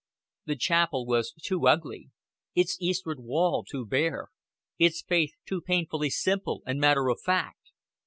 The 0.47 0.55
chapel 0.55 1.05
was 1.05 1.31
too 1.43 1.67
ugly, 1.67 2.09
its 2.55 2.75
eastward 2.81 3.19
wall 3.19 3.63
too 3.63 3.85
bare, 3.85 4.29
its 4.79 5.03
faith 5.03 5.33
too 5.45 5.61
painfully 5.61 6.09
simple 6.09 6.63
and 6.65 6.79
matter 6.79 7.07
of 7.09 7.21
fact. 7.21 7.69